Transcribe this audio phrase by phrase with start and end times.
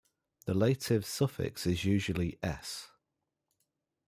[0.45, 2.89] The lative suffix is usually "-s".